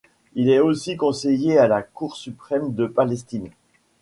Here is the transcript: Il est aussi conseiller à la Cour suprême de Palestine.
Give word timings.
Il 0.33 0.49
est 0.49 0.57
aussi 0.57 0.97
conseiller 0.97 1.59
à 1.59 1.67
la 1.67 1.83
Cour 1.83 2.15
suprême 2.15 2.73
de 2.73 2.87
Palestine. 2.87 3.51